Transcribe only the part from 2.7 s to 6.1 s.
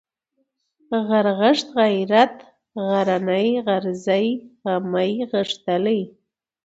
غرنى، غرزی، غمی، غښتلی